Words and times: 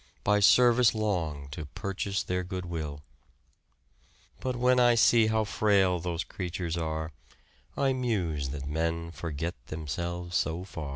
By 0.23 0.39
service 0.39 0.95
long 0.95 1.47
to 1.49 1.67
purchase 1.67 2.23
their 2.23 2.43
good 2.43 2.65
will, 2.65 3.03
But 4.39 4.55
when 4.55 4.79
I 4.79 4.95
see 4.95 5.27
how 5.27 5.43
frail 5.43 5.99
those 5.99 6.23
creatures 6.23 6.75
are, 6.75 7.11
I 7.77 7.93
muse 7.93 8.49
that 8.49 8.65
men 8.65 9.11
forget 9.11 9.53
themselves 9.67 10.35
so 10.35 10.63
far. 10.63 10.89